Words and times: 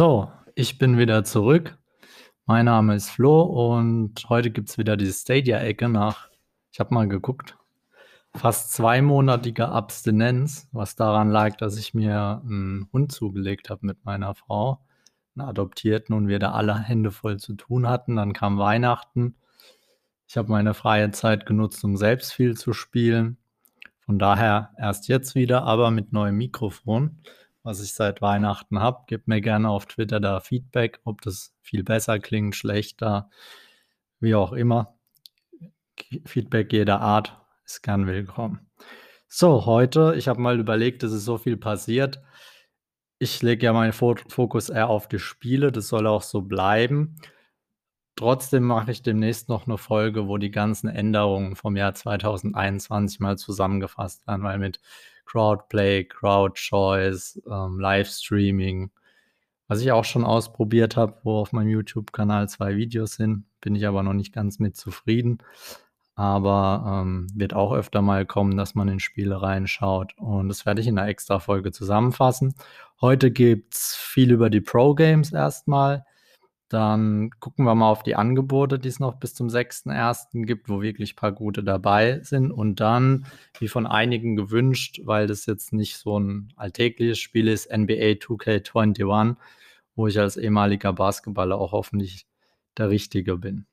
So, 0.00 0.32
ich 0.54 0.78
bin 0.78 0.96
wieder 0.96 1.24
zurück. 1.24 1.76
Mein 2.46 2.64
Name 2.64 2.94
ist 2.94 3.10
Flo 3.10 3.42
und 3.42 4.14
heute 4.30 4.50
gibt 4.50 4.70
es 4.70 4.78
wieder 4.78 4.96
die 4.96 5.12
Stadia-Ecke 5.12 5.90
nach, 5.90 6.30
ich 6.72 6.80
habe 6.80 6.94
mal 6.94 7.06
geguckt, 7.06 7.58
fast 8.34 8.72
zweimonatiger 8.72 9.70
Abstinenz, 9.70 10.70
was 10.72 10.96
daran 10.96 11.28
lag, 11.28 11.56
dass 11.58 11.76
ich 11.76 11.92
mir 11.92 12.40
einen 12.42 12.88
Hund 12.94 13.12
zugelegt 13.12 13.68
habe 13.68 13.84
mit 13.84 14.02
meiner 14.06 14.34
Frau, 14.34 14.80
einen 15.36 15.46
Adoptierten 15.46 16.14
und 16.14 16.28
wir 16.28 16.38
da 16.38 16.52
alle 16.52 16.78
Hände 16.78 17.10
voll 17.10 17.36
zu 17.36 17.52
tun 17.52 17.86
hatten. 17.86 18.16
Dann 18.16 18.32
kam 18.32 18.56
Weihnachten. 18.56 19.34
Ich 20.26 20.38
habe 20.38 20.50
meine 20.50 20.72
freie 20.72 21.10
Zeit 21.10 21.44
genutzt, 21.44 21.84
um 21.84 21.98
selbst 21.98 22.32
viel 22.32 22.56
zu 22.56 22.72
spielen. 22.72 23.36
Von 23.98 24.18
daher 24.18 24.70
erst 24.78 25.08
jetzt 25.08 25.34
wieder, 25.34 25.64
aber 25.64 25.90
mit 25.90 26.14
neuem 26.14 26.38
Mikrofon, 26.38 27.18
was 27.62 27.82
ich 27.82 27.92
seit 27.92 28.22
Weihnachten 28.22 28.80
habe. 28.80 29.04
Gebt 29.06 29.28
mir 29.28 29.40
gerne 29.40 29.70
auf 29.70 29.86
Twitter 29.86 30.20
da 30.20 30.40
Feedback, 30.40 31.00
ob 31.04 31.20
das 31.22 31.54
viel 31.62 31.84
besser 31.84 32.18
klingt, 32.18 32.56
schlechter, 32.56 33.30
wie 34.20 34.34
auch 34.34 34.52
immer. 34.52 34.98
Feedback 36.24 36.72
jeder 36.72 37.00
Art 37.00 37.38
ist 37.64 37.82
gern 37.82 38.06
willkommen. 38.06 38.70
So, 39.28 39.66
heute, 39.66 40.14
ich 40.16 40.28
habe 40.28 40.40
mal 40.40 40.58
überlegt, 40.58 41.02
es 41.02 41.12
ist 41.12 41.24
so 41.24 41.38
viel 41.38 41.56
passiert. 41.56 42.20
Ich 43.18 43.42
lege 43.42 43.66
ja 43.66 43.72
meinen 43.72 43.92
Fokus 43.92 44.70
eher 44.70 44.88
auf 44.88 45.06
die 45.06 45.18
Spiele, 45.18 45.70
das 45.70 45.88
soll 45.88 46.06
auch 46.06 46.22
so 46.22 46.40
bleiben. 46.42 47.16
Trotzdem 48.16 48.64
mache 48.64 48.90
ich 48.90 49.02
demnächst 49.02 49.48
noch 49.48 49.66
eine 49.66 49.78
Folge, 49.78 50.26
wo 50.26 50.36
die 50.36 50.50
ganzen 50.50 50.88
Änderungen 50.88 51.54
vom 51.54 51.76
Jahr 51.76 51.94
2021 51.94 53.20
mal 53.20 53.38
zusammengefasst 53.38 54.26
werden, 54.26 54.42
weil 54.42 54.58
mit 54.58 54.80
Crowdplay, 55.30 56.04
Crowdchoice, 56.04 57.40
ähm, 57.48 57.78
Livestreaming, 57.78 58.90
was 59.68 59.80
ich 59.80 59.92
auch 59.92 60.04
schon 60.04 60.24
ausprobiert 60.24 60.96
habe, 60.96 61.18
wo 61.22 61.38
auf 61.38 61.52
meinem 61.52 61.68
YouTube-Kanal 61.68 62.48
zwei 62.48 62.76
Videos 62.76 63.14
sind, 63.14 63.44
bin 63.60 63.76
ich 63.76 63.86
aber 63.86 64.02
noch 64.02 64.14
nicht 64.14 64.32
ganz 64.32 64.58
mit 64.58 64.76
zufrieden. 64.76 65.38
Aber 66.16 67.02
ähm, 67.02 67.28
wird 67.34 67.54
auch 67.54 67.72
öfter 67.72 68.02
mal 68.02 68.26
kommen, 68.26 68.56
dass 68.56 68.74
man 68.74 68.88
in 68.88 68.98
Spiele 68.98 69.40
reinschaut. 69.40 70.12
Und 70.18 70.48
das 70.48 70.66
werde 70.66 70.80
ich 70.80 70.88
in 70.88 70.98
einer 70.98 71.08
extra 71.08 71.38
Folge 71.38 71.70
zusammenfassen. 71.70 72.54
Heute 73.00 73.30
gibt 73.30 73.74
es 73.74 73.94
viel 73.94 74.32
über 74.32 74.50
die 74.50 74.60
Pro-Games 74.60 75.32
erstmal. 75.32 76.04
Dann 76.70 77.30
gucken 77.40 77.64
wir 77.64 77.74
mal 77.74 77.90
auf 77.90 78.04
die 78.04 78.14
Angebote, 78.14 78.78
die 78.78 78.88
es 78.88 79.00
noch 79.00 79.16
bis 79.16 79.34
zum 79.34 79.48
6.1. 79.48 80.46
gibt, 80.46 80.68
wo 80.68 80.82
wirklich 80.82 81.14
ein 81.14 81.16
paar 81.16 81.32
gute 81.32 81.64
dabei 81.64 82.20
sind. 82.22 82.52
Und 82.52 82.78
dann, 82.78 83.26
wie 83.58 83.66
von 83.66 83.88
einigen 83.88 84.36
gewünscht, 84.36 85.00
weil 85.02 85.26
das 85.26 85.46
jetzt 85.46 85.72
nicht 85.72 85.96
so 85.96 86.20
ein 86.20 86.52
alltägliches 86.54 87.18
Spiel 87.18 87.48
ist, 87.48 87.76
NBA 87.76 88.20
2K21, 88.20 89.34
wo 89.96 90.06
ich 90.06 90.20
als 90.20 90.36
ehemaliger 90.36 90.92
Basketballer 90.92 91.58
auch 91.58 91.72
hoffentlich 91.72 92.28
der 92.78 92.88
Richtige 92.88 93.36
bin. 93.36 93.66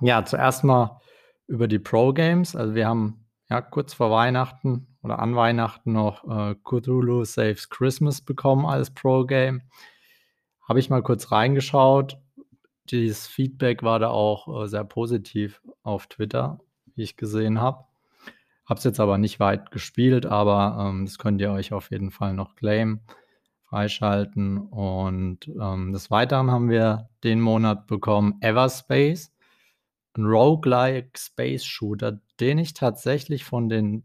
Ja, 0.00 0.24
zuerst 0.24 0.62
mal 0.62 1.00
über 1.48 1.66
die 1.66 1.80
Pro 1.80 2.12
Games. 2.12 2.54
Also 2.54 2.76
wir 2.76 2.86
haben 2.86 3.26
ja 3.50 3.60
kurz 3.60 3.94
vor 3.94 4.12
Weihnachten 4.12 4.86
oder 5.02 5.18
an 5.18 5.34
Weihnachten 5.34 5.92
noch 5.92 6.22
äh, 6.22 6.54
Cthulhu 6.62 7.24
Saves 7.24 7.68
Christmas 7.68 8.20
bekommen 8.20 8.64
als 8.64 8.94
Pro 8.94 9.24
Game. 9.24 9.62
Habe 10.68 10.78
ich 10.78 10.88
mal 10.88 11.02
kurz 11.02 11.32
reingeschaut 11.32 12.16
dieses 12.92 13.26
Feedback 13.26 13.82
war 13.82 13.98
da 13.98 14.08
auch 14.08 14.64
äh, 14.64 14.68
sehr 14.68 14.84
positiv 14.84 15.62
auf 15.82 16.06
Twitter, 16.06 16.60
wie 16.94 17.02
ich 17.02 17.16
gesehen 17.16 17.60
habe. 17.60 17.84
Habe 18.66 18.78
es 18.78 18.84
jetzt 18.84 19.00
aber 19.00 19.16
nicht 19.16 19.40
weit 19.40 19.70
gespielt, 19.70 20.26
aber 20.26 20.88
ähm, 20.88 21.06
das 21.06 21.18
könnt 21.18 21.40
ihr 21.40 21.50
euch 21.50 21.72
auf 21.72 21.90
jeden 21.90 22.10
Fall 22.10 22.34
noch 22.34 22.54
claimen, 22.54 23.00
freischalten. 23.62 24.58
Und 24.58 25.48
ähm, 25.60 25.92
des 25.92 26.10
Weiteren 26.10 26.50
haben 26.50 26.68
wir 26.68 27.08
den 27.24 27.40
Monat 27.40 27.86
bekommen 27.86 28.36
Everspace, 28.40 29.32
ein 30.16 30.24
Roguelike 30.26 31.18
Space 31.18 31.64
Shooter, 31.64 32.20
den 32.40 32.58
ich 32.58 32.74
tatsächlich 32.74 33.44
von 33.44 33.68
den 33.68 34.04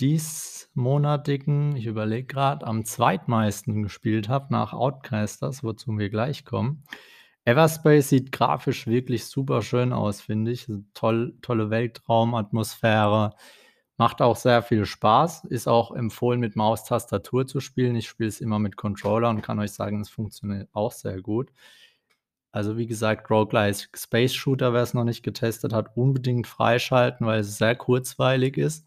diesmonatigen, 0.00 1.76
ich 1.76 1.86
überlege 1.86 2.26
gerade, 2.26 2.66
am 2.66 2.84
zweitmeisten 2.84 3.82
gespielt 3.82 4.28
habe 4.28 4.46
nach 4.50 4.72
Outcasters, 4.72 5.62
wozu 5.62 5.96
wir 5.98 6.10
gleich 6.10 6.44
kommen. 6.44 6.84
Everspace 7.44 8.08
sieht 8.08 8.32
grafisch 8.32 8.86
wirklich 8.86 9.24
super 9.26 9.62
schön 9.62 9.92
aus, 9.92 10.20
finde 10.20 10.52
ich. 10.52 10.68
Toll, 10.94 11.36
tolle 11.42 11.70
Weltraumatmosphäre. 11.70 13.34
Macht 13.96 14.22
auch 14.22 14.36
sehr 14.36 14.62
viel 14.62 14.84
Spaß. 14.84 15.44
Ist 15.44 15.68
auch 15.68 15.92
empfohlen, 15.92 16.40
mit 16.40 16.56
Maustastatur 16.56 17.46
zu 17.46 17.60
spielen. 17.60 17.96
Ich 17.96 18.08
spiele 18.08 18.28
es 18.28 18.40
immer 18.40 18.58
mit 18.58 18.76
Controller 18.76 19.28
und 19.30 19.42
kann 19.42 19.58
euch 19.58 19.72
sagen, 19.72 20.00
es 20.00 20.08
funktioniert 20.08 20.68
auch 20.72 20.92
sehr 20.92 21.20
gut. 21.20 21.50
Also, 22.52 22.76
wie 22.76 22.86
gesagt, 22.86 23.30
Roguelike 23.30 23.88
Space 23.96 24.34
Shooter, 24.34 24.72
wer 24.74 24.82
es 24.82 24.94
noch 24.94 25.04
nicht 25.04 25.22
getestet 25.22 25.72
hat, 25.72 25.96
unbedingt 25.96 26.46
freischalten, 26.46 27.26
weil 27.26 27.40
es 27.40 27.58
sehr 27.58 27.74
kurzweilig 27.76 28.58
ist. 28.58 28.86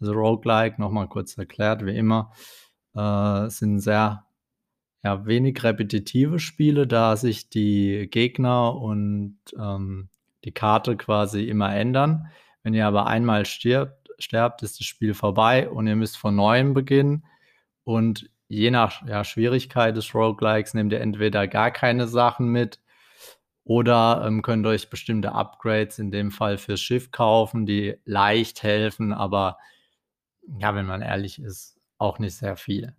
Also, 0.00 0.12
Roguelike, 0.12 0.80
nochmal 0.80 1.08
kurz 1.08 1.36
erklärt, 1.38 1.84
wie 1.86 1.96
immer, 1.96 2.32
äh, 2.94 3.48
sind 3.50 3.80
sehr 3.80 4.25
ja, 5.06 5.24
wenig 5.24 5.62
repetitive 5.62 6.40
Spiele, 6.40 6.88
da 6.88 7.14
sich 7.14 7.48
die 7.48 8.08
Gegner 8.10 8.74
und 8.74 9.38
ähm, 9.56 10.08
die 10.42 10.50
Karte 10.50 10.96
quasi 10.96 11.44
immer 11.44 11.72
ändern. 11.72 12.26
Wenn 12.64 12.74
ihr 12.74 12.88
aber 12.88 13.06
einmal 13.06 13.46
stirbt, 13.46 14.10
sterbt, 14.18 14.64
ist 14.64 14.80
das 14.80 14.86
Spiel 14.88 15.14
vorbei 15.14 15.70
und 15.70 15.86
ihr 15.86 15.94
müsst 15.94 16.18
von 16.18 16.34
neuem 16.34 16.74
beginnen. 16.74 17.24
Und 17.84 18.28
je 18.48 18.72
nach 18.72 19.06
ja, 19.06 19.22
Schwierigkeit 19.22 19.96
des 19.96 20.12
Roguelikes 20.12 20.74
nehmt 20.74 20.92
ihr 20.92 21.00
entweder 21.00 21.46
gar 21.46 21.70
keine 21.70 22.08
Sachen 22.08 22.48
mit 22.48 22.80
oder 23.62 24.24
ähm, 24.26 24.42
könnt 24.42 24.66
euch 24.66 24.90
bestimmte 24.90 25.30
Upgrades 25.30 26.00
in 26.00 26.10
dem 26.10 26.32
Fall 26.32 26.58
fürs 26.58 26.80
Schiff 26.80 27.12
kaufen, 27.12 27.64
die 27.64 27.94
leicht 28.04 28.64
helfen, 28.64 29.12
aber 29.12 29.56
ja, 30.58 30.74
wenn 30.74 30.86
man 30.86 31.00
ehrlich 31.00 31.40
ist, 31.40 31.78
auch 31.96 32.18
nicht 32.18 32.34
sehr 32.34 32.56
viel. 32.56 32.96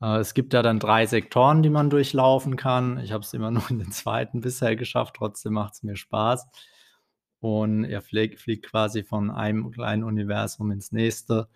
Äh, 0.00 0.18
es 0.18 0.34
gibt 0.34 0.54
da 0.54 0.62
dann 0.62 0.78
drei 0.78 1.06
Sektoren, 1.06 1.62
die 1.62 1.70
man 1.70 1.90
durchlaufen 1.90 2.56
kann. 2.56 2.98
Ich 3.00 3.12
habe 3.12 3.24
es 3.24 3.32
immer 3.34 3.50
nur 3.52 3.68
in 3.70 3.78
den 3.78 3.92
zweiten 3.92 4.40
bisher 4.40 4.76
geschafft, 4.76 5.16
trotzdem 5.18 5.54
macht 5.54 5.74
es 5.74 5.82
mir 5.82 5.96
Spaß. 5.96 6.46
Und 7.40 7.84
er 7.84 8.00
fliegt, 8.00 8.40
fliegt 8.40 8.66
quasi 8.66 9.02
von 9.04 9.30
einem 9.30 9.70
kleinen 9.70 10.02
Universum 10.04 10.70
ins 10.70 10.92
nächste, 10.92 11.48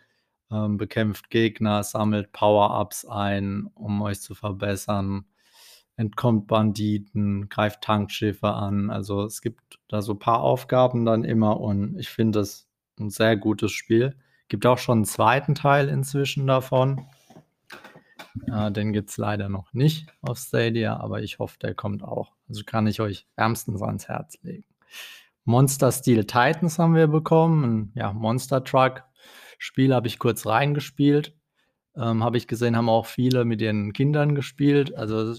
ähm, 0.51 0.77
bekämpft 0.77 1.31
Gegner, 1.31 1.83
sammelt 1.83 2.33
Power-Ups 2.33 3.07
ein, 3.07 3.69
um 3.75 4.03
euch 4.03 4.21
zu 4.21 4.35
verbessern, 4.35 5.25
entkommt 5.97 6.47
Banditen, 6.47 7.49
greift 7.49 7.83
Tankschiffe 7.83 8.49
an. 8.49 8.91
Also 8.91 9.25
es 9.25 9.41
gibt 9.41 9.81
da 9.89 10.03
so 10.03 10.13
ein 10.13 10.19
paar 10.19 10.41
Aufgaben 10.41 11.05
dann 11.05 11.25
immer 11.25 11.61
und 11.61 11.99
ich 11.99 12.09
finde 12.09 12.41
es 12.41 12.69
ein 13.01 13.11
sehr 13.11 13.37
gutes 13.37 13.73
Spiel. 13.73 14.17
Gibt 14.49 14.67
auch 14.67 14.79
schon 14.79 14.99
einen 14.99 15.05
zweiten 15.05 15.55
Teil 15.55 15.89
inzwischen 15.89 16.47
davon. 16.47 17.07
Äh, 18.47 18.71
den 18.73 18.93
gibt 18.93 19.11
es 19.11 19.17
leider 19.17 19.49
noch 19.49 19.73
nicht 19.73 20.09
auf 20.23 20.39
Stadia, 20.39 20.99
aber 20.99 21.23
ich 21.23 21.39
hoffe, 21.39 21.59
der 21.61 21.75
kommt 21.75 22.03
auch. 22.03 22.33
Also 22.49 22.63
kann 22.65 22.87
ich 22.87 23.01
euch 23.01 23.27
wärmstens 23.37 23.83
ans 23.83 24.09
Herz 24.09 24.39
legen. 24.43 24.65
Monster 25.45 25.93
Steel 25.93 26.25
Titans 26.25 26.79
haben 26.79 26.95
wir 26.95 27.07
bekommen. 27.07 27.65
Ein 27.65 27.93
ja, 27.95 28.13
Monster 28.13 28.65
Truck 28.65 29.05
Spiel 29.59 29.93
habe 29.93 30.07
ich 30.07 30.19
kurz 30.19 30.47
reingespielt. 30.47 31.35
Ähm, 31.97 32.23
habe 32.23 32.37
ich 32.37 32.47
gesehen, 32.47 32.77
haben 32.77 32.89
auch 32.89 33.07
viele 33.07 33.45
mit 33.45 33.61
ihren 33.61 33.93
Kindern 33.93 34.35
gespielt. 34.35 34.97
Also 34.97 35.35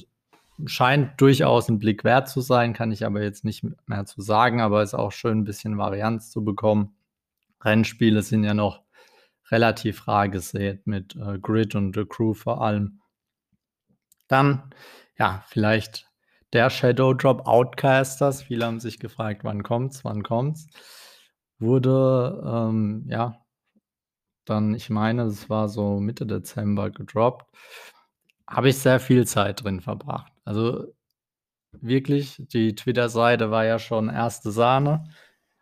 scheint 0.66 1.20
durchaus 1.22 1.70
ein 1.70 1.80
Blick 1.80 2.04
wert 2.04 2.28
zu 2.28 2.42
sein, 2.42 2.74
kann 2.74 2.92
ich 2.92 3.06
aber 3.06 3.24
jetzt 3.24 3.46
nicht 3.46 3.64
mehr 3.88 4.06
zu 4.06 4.22
sagen, 4.22 4.60
aber 4.60 4.82
es 4.82 4.90
ist 4.90 5.00
auch 5.00 5.14
schön, 5.14 5.40
ein 5.40 5.44
bisschen 5.46 5.78
Varianz 5.78 6.32
zu 6.32 6.44
bekommen. 6.44 6.96
Rennspiele 7.62 8.22
sind 8.22 8.44
ja 8.44 8.54
noch 8.54 8.82
relativ 9.52 10.08
rar 10.08 10.30
gesät 10.30 10.86
mit 10.88 11.16
äh, 11.16 11.40
Grid 11.40 11.76
und 11.76 11.96
The 11.96 12.06
Crew 12.06 12.34
vor 12.34 12.62
allem. 12.62 13.02
Dann, 14.28 14.70
ja, 15.18 15.44
vielleicht 15.48 16.08
der 16.54 16.70
Shadow 16.70 17.14
Drop 17.14 17.46
Outcasters. 17.48 18.44
Viele 18.44 18.66
haben 18.66 18.80
sich 18.80 19.00
gefragt, 19.00 19.44
wann 19.44 19.64
kommt's, 19.64 20.04
wann 20.04 20.24
kommt's. 20.24 20.68
Wurde, 21.60 22.42
ähm, 22.46 23.06
ja, 23.08 23.44
dann, 24.46 24.74
ich 24.74 24.90
meine, 24.90 25.24
es 25.24 25.50
war 25.50 25.70
so 25.70 26.00
Mitte 26.00 26.26
Dezember 26.26 26.90
gedroppt. 26.90 27.46
Habe 28.48 28.70
ich 28.70 28.78
sehr 28.80 29.00
viel 29.00 29.28
Zeit 29.28 29.64
drin 29.64 29.82
verbracht. 29.82 30.32
Also 30.44 30.88
wirklich, 31.72 32.42
die 32.52 32.74
Twitter-Seite 32.74 33.52
war 33.52 33.66
ja 33.66 33.78
schon 33.78 34.10
erste 34.10 34.52
Sahne. 34.52 35.10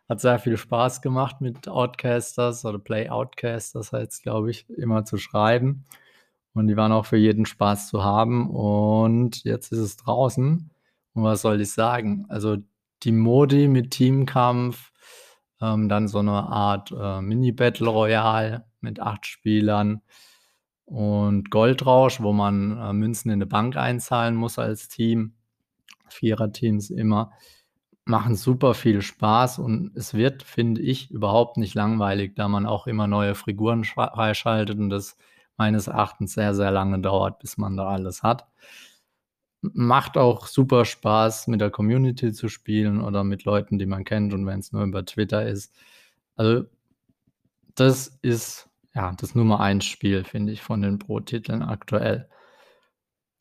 Hat 0.08 0.20
sehr 0.20 0.38
viel 0.38 0.56
Spaß 0.56 1.02
gemacht 1.02 1.40
mit 1.42 1.68
Outcasters 1.68 2.64
oder 2.64 2.78
Play 2.78 3.10
Outcasters 3.10 3.92
heißt 3.92 4.22
glaube 4.22 4.50
ich, 4.50 4.68
immer 4.70 5.04
zu 5.04 5.18
schreiben. 5.18 5.84
Und 6.54 6.68
die 6.68 6.76
waren 6.76 6.92
auch 6.92 7.06
für 7.06 7.18
jeden 7.18 7.46
Spaß 7.46 7.88
zu 7.88 8.04
haben. 8.04 8.50
Und 8.50 9.44
jetzt 9.44 9.72
ist 9.72 9.78
es 9.80 9.96
draußen. 9.98 10.70
Und 11.14 11.22
was 11.24 11.42
soll 11.42 11.60
ich 11.60 11.72
sagen? 11.72 12.26
Also 12.28 12.56
die 13.04 13.12
Modi 13.12 13.68
mit 13.68 13.90
Teamkampf, 13.92 14.92
ähm, 15.60 15.88
dann 15.88 16.08
so 16.08 16.18
eine 16.20 16.32
Art 16.48 16.92
äh, 16.92 17.20
Mini-Battle 17.20 17.88
Royale 17.88 18.64
mit 18.80 19.00
acht 19.00 19.26
Spielern. 19.26 20.02
und 20.86 21.50
Goldrausch, 21.50 22.20
wo 22.22 22.32
man, 22.32 22.78
äh, 22.78 22.92
Münzen 22.94 23.30
in 23.32 23.40
'ne 23.40 23.46
Bank 23.46 23.76
einzahlen 23.76 24.36
muss 24.36 24.58
als 24.58 24.88
Team. 24.88 25.34
Viererteams 26.10 26.90
immer. 26.90 27.32
Machen 28.08 28.36
super 28.36 28.72
viel 28.72 29.02
Spaß 29.02 29.58
und 29.58 29.94
es 29.94 30.14
wird, 30.14 30.42
finde 30.42 30.80
ich, 30.80 31.10
überhaupt 31.10 31.58
nicht 31.58 31.74
langweilig, 31.74 32.34
da 32.36 32.48
man 32.48 32.64
auch 32.64 32.86
immer 32.86 33.06
neue 33.06 33.34
Figuren 33.34 33.84
freischaltet 33.84 34.78
und 34.78 34.88
das 34.88 35.18
meines 35.58 35.88
Erachtens 35.88 36.32
sehr, 36.32 36.54
sehr 36.54 36.70
lange 36.70 37.00
dauert, 37.00 37.38
bis 37.40 37.58
man 37.58 37.76
da 37.76 37.86
alles 37.86 38.22
hat. 38.22 38.46
Macht 39.60 40.16
auch 40.16 40.46
super 40.46 40.86
Spaß, 40.86 41.48
mit 41.48 41.60
der 41.60 41.70
Community 41.70 42.32
zu 42.32 42.48
spielen 42.48 43.02
oder 43.02 43.24
mit 43.24 43.44
Leuten, 43.44 43.78
die 43.78 43.84
man 43.84 44.04
kennt 44.04 44.32
und 44.32 44.46
wenn's 44.46 44.72
nur 44.72 44.84
über 44.84 45.04
Twitter 45.04 45.46
ist. 45.46 45.74
Also 46.34 46.64
das 47.74 48.18
ist, 48.22 48.70
ja, 48.94 49.12
das 49.20 49.34
Nummer 49.34 49.60
1 49.60 49.84
Spiel, 49.84 50.24
finde 50.24 50.54
ich, 50.54 50.62
von 50.62 50.80
den 50.80 50.98
Pro-Titeln 50.98 51.62
aktuell. 51.62 52.26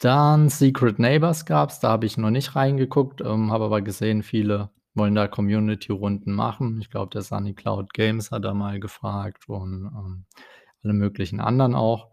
Dann 0.02 0.50
Secret 0.50 1.00
Neighbors 1.00 1.46
gab's, 1.46 1.80
da 1.80 1.90
habe 1.90 2.06
ich 2.06 2.18
noch 2.18 2.30
nicht 2.30 2.56
reingeguckt, 2.56 3.22
ähm, 3.22 3.52
habe 3.52 3.66
aber 3.66 3.82
gesehen, 3.82 4.22
viele 4.22 4.70
wollen 4.94 5.16
da 5.16 5.28
Community-Runden 5.28 6.34
machen. 6.34 6.80
Ich 6.82 6.90
glaube, 6.92 7.10
der 7.12 7.22
Sunny 7.24 7.54
Cloud 7.56 7.94
Games 7.94 8.30
hat 8.32 8.46
da 8.46 8.54
mal 8.54 8.80
gefragt 8.80 9.46
und, 9.50 9.86
ähm, 9.86 10.26
alle 10.84 10.94
möglichen 10.94 11.40
anderen 11.40 11.74
auch. 11.76 12.10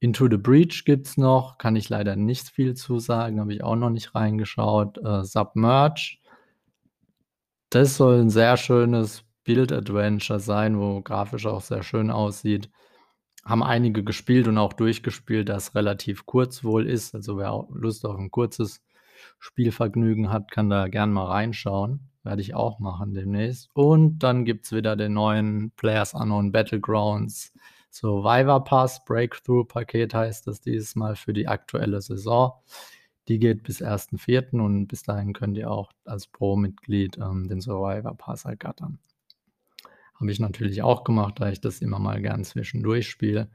Into 0.00 0.28
the 0.30 0.38
Breach 0.38 0.84
gibt's 0.84 1.16
noch, 1.16 1.58
kann 1.58 1.76
ich 1.76 1.88
leider 1.88 2.16
nicht 2.16 2.48
viel 2.50 2.74
zu 2.74 2.98
sagen, 2.98 3.38
habe 3.40 3.52
ich 3.54 3.62
auch 3.62 3.76
noch 3.76 3.90
nicht 3.90 4.14
reingeschaut. 4.14 4.98
Äh, 4.98 5.24
Submerge 5.24 6.16
das 7.72 7.96
soll 7.96 8.18
'n 8.20 8.30
sehr 8.30 8.56
schönes 8.56 9.22
Build-Adventure 9.44 10.40
sein, 10.40 10.78
wo 10.80 11.00
grafisch 11.02 11.46
auch 11.46 11.60
sehr 11.60 11.84
schön 11.84 12.10
aussieht. 12.10 12.68
Haben 13.50 13.62
einige 13.64 14.04
gespielt 14.04 14.46
und 14.46 14.58
auch 14.58 14.72
durchgespielt, 14.72 15.48
das 15.48 15.74
relativ 15.74 16.24
kurz 16.24 16.62
wohl 16.62 16.86
ist. 16.88 17.16
Also, 17.16 17.36
wer 17.36 17.66
Lust 17.72 18.06
auf 18.06 18.16
'n 18.16 18.30
kurzes 18.30 18.80
Spielvergnügen 19.40 20.30
hat, 20.30 20.50
kann 20.52 20.70
da 20.70 20.86
gern 20.88 21.12
mal 21.12 21.26
reinschauen. 21.26 22.10
Werde 22.22 22.42
ich 22.42 22.54
auch 22.54 22.78
machen 22.78 23.12
demnächst. 23.12 23.68
Und 23.74 24.20
dann 24.20 24.44
gibt's 24.44 24.72
wieder 24.72 24.94
den 24.94 25.14
neuen 25.14 25.72
PlayerUnknown's 25.72 26.52
Battlegrounds 26.52 27.52
Survivor 27.90 28.62
Pass. 28.62 29.04
Breakthrough-Paket 29.04 30.14
heißt 30.14 30.46
das 30.46 30.60
dieses 30.60 30.94
Mal 30.94 31.16
für 31.16 31.32
die 31.32 31.48
aktuelle 31.48 32.00
Saison. 32.00 32.52
Die 33.26 33.40
geht 33.40 33.64
bis 33.64 33.82
1.4. 33.82 34.60
und 34.60 34.86
bis 34.86 35.02
dahin 35.02 35.32
könnt 35.32 35.58
ihr 35.58 35.70
auch 35.70 35.90
als 36.04 36.28
Pro-Mitglied, 36.28 37.18
ähm, 37.18 37.48
den 37.48 37.60
Survivor 37.60 38.14
Pass 38.16 38.44
ergattern. 38.44 39.00
Habe 40.20 40.30
ich 40.32 40.38
natürlich 40.38 40.82
auch 40.82 41.02
gemacht, 41.04 41.36
da 41.40 41.48
ich 41.50 41.62
das 41.62 41.80
immer 41.80 41.98
mal 41.98 42.20
gern 42.20 42.44
zwischendurch 42.44 43.08
spiele. 43.08 43.50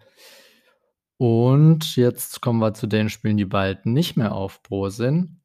Und 1.19 1.95
jetzt 1.95 2.41
kommen 2.41 2.59
wir 2.59 2.73
zu 2.73 2.87
den 2.87 3.07
Spielen, 3.09 3.37
die 3.37 3.45
bald 3.45 3.85
nicht 3.85 4.17
mehr 4.17 4.33
auf 4.35 4.61
Pro 4.63 4.89
sind. 4.89 5.39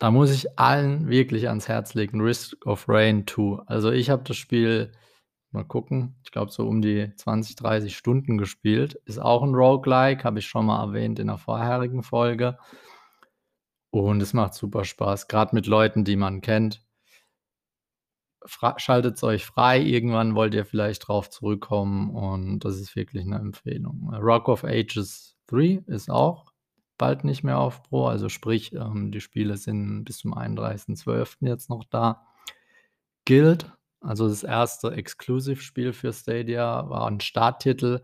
Da 0.00 0.12
muss 0.12 0.30
ich 0.30 0.58
allen 0.58 1.08
wirklich 1.08 1.48
ans 1.48 1.66
Herz 1.66 1.94
legen, 1.94 2.20
Risk 2.20 2.64
of 2.66 2.88
Rain 2.88 3.26
2. 3.26 3.64
Also, 3.66 3.90
ich 3.90 4.10
habe 4.10 4.22
das 4.24 4.36
Spiel 4.36 4.92
mal 5.50 5.64
gucken, 5.64 6.16
ich 6.24 6.30
glaube, 6.30 6.52
so 6.52 6.68
um 6.68 6.82
die 6.82 7.12
20, 7.16 7.56
30 7.56 7.96
Stunden 7.96 8.38
gespielt. 8.38 8.94
Ist 9.06 9.18
auch 9.20 9.42
'n 9.42 9.54
Roguelike, 9.56 10.22
habe 10.24 10.38
ich 10.40 10.46
schon 10.46 10.66
mal 10.66 10.82
erwähnt 10.84 11.18
in 11.18 11.26
'ner 11.28 11.38
vorherigen 11.38 12.02
Folge. 12.04 12.58
Und 13.94 14.20
es 14.20 14.34
macht 14.34 14.52
super 14.54 14.84
Spaß, 14.84 15.28
grad 15.28 15.52
mit 15.54 15.66
Leuten, 15.66 16.04
die 16.04 16.16
man 16.16 16.42
kennt. 16.42 16.82
Fra 18.46 18.78
schaltet's 18.78 19.22
euch 19.24 19.44
frei, 19.46 19.80
irgendwann 19.82 20.34
wollt 20.36 20.54
ihr 20.54 20.64
vielleicht 20.64 21.08
drauf 21.08 21.28
zurückkommen 21.28 22.10
und 22.14 22.60
das 22.60 22.76
ist 22.78 22.94
wirklich 22.94 23.24
'ne 23.26 23.36
Empfehlung. 23.36 24.10
Rock 24.14 24.48
of 24.48 24.64
Ages 24.64 25.36
3 25.48 25.82
ist 25.86 26.08
auch 26.10 26.52
bald 26.98 27.24
nicht 27.24 27.42
mehr 27.42 27.58
auf 27.58 27.82
Pro, 27.82 28.06
also 28.06 28.28
sprich, 28.28 28.72
ähm, 28.74 29.10
die 29.12 29.20
Spiele 29.20 29.56
sind 29.56 30.04
bis 30.04 30.18
zum 30.18 30.34
31.12. 30.34 31.46
jetzt 31.46 31.68
noch 31.68 31.84
da. 31.90 32.22
Guild, 33.26 33.70
also 34.00 34.28
das 34.28 34.42
erste 34.44 34.92
Exclusive-Spiel 34.92 35.92
für 35.92 36.12
Stadia, 36.12 36.88
war 36.88 37.06
'n 37.08 37.20
Starttitel 37.20 38.02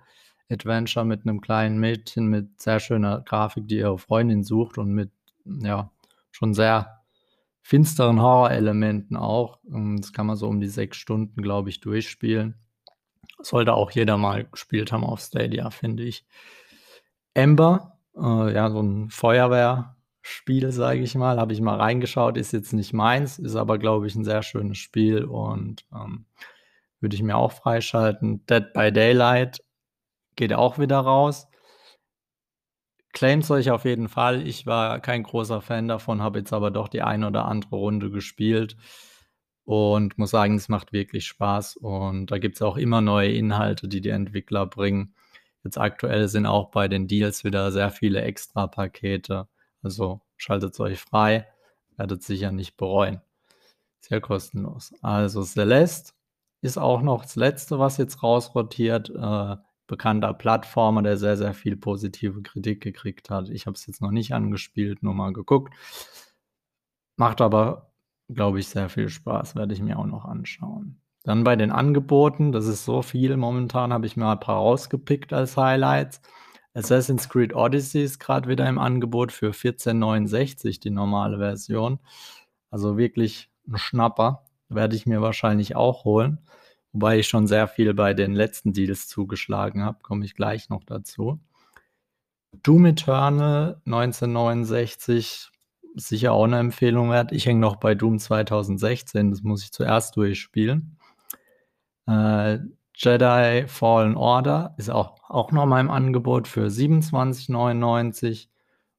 Adventure 0.51 1.05
mit 1.07 1.25
'nem 1.27 1.41
kleinen 1.41 1.79
Mädchen 1.81 2.27
mit 2.29 2.61
sehr 2.61 2.81
schöner 2.81 3.23
Grafik, 3.23 3.69
die 3.69 3.79
ihre 3.79 3.99
Freundin 3.99 4.43
sucht 4.45 4.79
und 4.79 4.91
mit, 4.93 5.11
ja, 5.47 5.91
schon 6.31 6.55
sehr 6.55 7.04
finsteren 7.65 8.23
Horrorelementen 8.23 9.17
auch. 9.19 9.61
Ähm, 9.73 9.99
das 10.01 10.13
kann 10.15 10.27
man 10.29 10.37
so 10.37 10.49
um 10.49 10.61
die 10.61 10.69
6 10.69 10.99
Stunden, 10.99 11.43
glaube 11.43 11.71
ich, 11.71 11.81
durchspielen. 11.81 12.57
Sollte 13.41 13.75
auch 13.75 13.91
jeder 13.93 14.19
mal 14.19 14.45
gespielt 14.47 14.93
haben 14.93 15.05
auf 15.05 15.21
Stadia, 15.21 15.71
finde 15.71 16.05
ich. 16.05 16.23
Ember, 17.37 17.99
äh, 18.17 18.55
ja, 18.55 18.71
so 18.71 18.79
'n 18.81 19.11
Feuerwehrspiel, 19.11 20.71
sage 20.71 21.01
ich 21.01 21.15
mal, 21.17 21.39
habe 21.39 21.53
ich 21.53 21.61
mal 21.61 21.77
reingeschaut, 21.77 22.37
ist 22.37 22.53
jetzt 22.53 22.73
nicht 22.73 22.93
meins, 22.93 23.39
ist 23.41 23.57
aber, 23.57 23.79
glaube 23.79 24.07
ich, 24.07 24.15
'n 24.15 24.25
sehr 24.25 24.43
schönes 24.43 24.79
Spiel 24.79 25.25
und, 25.25 25.85
ähm, 25.93 26.27
würde 27.01 27.17
ich 27.17 27.23
mir 27.23 27.37
auch 27.37 27.53
freischalten. 27.53 28.47
Dead 28.47 28.73
by 28.75 28.93
Daylight 28.93 29.63
geht 30.37 30.55
auch 30.55 30.79
wieder 30.79 30.99
raus. 31.01 31.49
Claimt's 33.15 33.49
euch 33.53 33.71
auf 33.71 33.85
jeden 33.85 34.09
Fall. 34.09 34.45
Ich 34.47 34.67
war 34.67 34.99
kein 34.99 35.23
großer 35.23 35.63
Fan 35.63 35.87
davon, 35.87 36.21
habe 36.21 36.41
jetzt 36.41 36.53
aber 36.53 36.73
doch 36.73 36.89
die 36.89 37.03
eine 37.03 37.29
oder 37.29 37.47
andere 37.47 37.77
Runde 37.77 38.11
gespielt 38.11 38.77
und 39.65 40.19
muss 40.19 40.31
sagen, 40.31 40.57
es 40.57 40.69
macht 40.69 40.93
wirklich 40.93 41.25
Spaß 41.27 41.77
und 41.77 42.27
da 42.33 42.39
gibt's 42.39 42.61
auch 42.61 42.77
immer 42.77 43.01
neue 43.01 43.31
Inhalte, 43.33 43.87
die 43.87 44.01
die 44.01 44.09
Entwickler 44.11 44.67
bringen. 44.67 45.15
Jetzt 45.63 45.79
aktuell 45.79 46.27
sind 46.27 46.47
auch 46.47 46.73
bei 46.73 46.89
den 46.89 47.07
Deals 47.07 47.45
wieder 47.45 47.71
sehr 47.71 47.91
viele 47.91 48.21
Extrapakete. 48.23 49.47
Also, 49.83 50.21
schaltet's 50.37 50.81
euch 50.81 50.99
frei, 51.01 51.47
werdet 51.97 52.25
sicher 52.25 52.51
nicht 52.51 52.77
bereuen. 52.77 53.23
Ja 54.11 54.21
kostenlos. 54.21 54.93
Also, 55.03 55.43
Celeste 55.45 56.13
ist 56.63 56.79
auch 56.79 57.01
noch 57.01 57.23
das 57.23 57.37
Letzte, 57.37 57.79
was 57.79 57.97
jetzt 57.97 58.23
rausrotiert. 58.25 59.11
Äh, 59.11 59.57
bekannter 59.87 60.35
Plattformer, 60.35 61.03
der 61.03 61.17
sehr, 61.17 61.37
sehr 61.37 61.55
viel 61.55 61.77
positive 61.77 62.43
Kritik 62.43 62.83
gekriegt 62.83 63.31
hat. 63.31 63.49
Ich 63.51 63.67
habe 63.67 63.75
es 63.75 63.87
jetzt 63.87 64.01
noch 64.01 64.11
nicht 64.11 64.33
angespielt, 64.33 65.03
nur 65.03 65.15
mal 65.15 65.33
geguckt. 65.33 65.75
Macht 67.17 67.41
aber, 67.41 67.93
glaube 68.29 68.61
ich, 68.61 68.69
sehr 68.69 68.89
viel 68.89 69.09
Spaß, 69.09 69.57
werde 69.57 69.75
ich 69.75 69.81
mir 69.83 69.99
auch 69.99 70.07
noch 70.07 70.25
anschauen. 70.25 71.01
Dann 71.23 71.45
bei 71.45 71.57
den 71.57 71.71
Angeboten, 71.71 72.53
das 72.53 72.67
ist 72.67 72.85
so 72.85 73.03
viel 73.03 73.37
momentan, 73.37 73.93
habe 73.93 74.07
ich 74.07 74.17
mir 74.17 74.29
ein 74.29 74.41
paar 74.41 74.57
rausgepickt 74.57 75.33
als 75.33 75.57
Highlights. 75.57 76.21
Assassin's 76.75 77.29
Creed 77.29 77.55
Odyssey 77.55 78.03
ist 78.03 78.19
grad 78.19 78.49
wieder 78.49 78.69
im 78.69 78.79
Angebot 78.79 79.33
für 79.33 79.53
14,69 79.53 80.81
die 80.81 80.91
normale 80.91 81.39
Version. 81.39 82.01
Also 82.71 82.99
wirklich 82.99 83.51
'n 83.69 83.79
Schnapper. 83.79 84.45
Werde 84.69 84.97
ich 84.97 85.07
mir 85.07 85.23
wahrscheinlich 85.23 85.77
auch 85.77 86.05
holen, 86.05 86.41
wobei 86.95 87.19
ich 87.21 87.29
schon 87.29 87.47
sehr 87.49 87.69
viel 87.69 87.95
bei 87.95 88.15
den 88.15 88.35
letzten 88.35 88.73
Deals 88.73 89.09
zugeschlagen 89.09 89.85
habe, 89.85 89.99
komme 90.03 90.25
ich 90.25 90.35
gleich 90.37 90.71
noch 90.71 90.85
dazu. 90.85 91.41
Doom 92.63 92.87
Eternal 92.87 93.81
1969, 93.85 95.51
sicher 95.97 96.33
auch 96.33 96.47
'ne 96.47 96.59
Empfehlung 96.59 97.11
wert. 97.11 97.33
Ich 97.33 97.47
hänge 97.47 97.61
noch 97.61 97.77
bei 97.77 97.95
Doom 97.95 98.19
2016, 98.19 99.31
das 99.31 99.43
muss 99.43 99.63
ich 99.65 99.73
zuerst 99.73 100.17
durchspielen. 100.17 100.97
Äh, 102.09 102.59
Jedi 102.95 103.65
Fallen 103.67 104.17
Order 104.17 104.75
ist 104.79 104.91
auch 104.91 105.17
auch 105.29 105.51
noch 105.53 105.67
mal 105.67 105.81
im 105.81 105.91
Angebot 105.91 106.47
für 106.49 106.71
27,99 106.71 108.49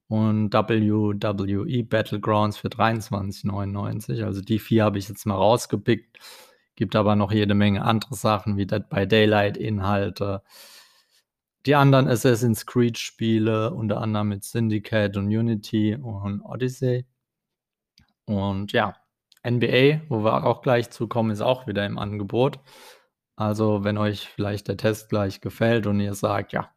und 0.08 0.52
WWE 0.52 1.84
Battlegrounds 1.84 2.58
für 2.58 2.68
23,99. 2.68 4.22
Also, 4.24 4.40
die 4.42 4.58
4 4.58 4.84
habe 4.84 4.98
ich 4.98 5.08
jetzt 5.08 5.26
mal 5.26 5.34
rausgepickt. 5.36 6.18
Gibt 6.76 6.94
aber 6.94 7.16
noch 7.16 7.32
jede 7.32 7.54
Menge 7.54 7.82
andere 7.84 8.14
Sachen 8.14 8.56
wie 8.56 8.66
Dead 8.66 8.88
by 8.88 9.06
Daylight 9.08 9.56
Inhalte. 9.56 10.42
Die 11.66 11.74
anderen 11.74 12.06
Assassin's 12.06 12.64
Creed 12.64 12.96
Spiele, 12.98 13.72
unter 13.74 14.00
anderem 14.00 14.28
mit 14.28 14.44
Syndicate 14.44 15.16
und 15.16 15.26
Unity 15.26 15.96
und 15.96 16.40
Odyssey. 16.42 17.06
Und 18.26 18.72
ja, 18.72 18.94
NBA, 19.42 20.00
wo 20.08 20.24
wir 20.24 20.44
auch 20.44 20.62
gleich 20.62 20.90
zu 20.90 21.08
kommen, 21.08 21.30
ist 21.30 21.40
auch 21.40 21.66
wieder 21.66 21.86
im 21.86 21.98
Angebot. 21.98 22.58
Also, 23.36 23.84
wenn 23.84 23.98
euch 23.98 24.28
vielleicht 24.28 24.68
der 24.68 24.76
Test 24.76 25.08
gleich 25.10 25.40
gefällt 25.40 25.86
und 25.86 26.00
ihr 26.00 26.14
sagt: 26.14 26.52
„Ja, 26.52 26.70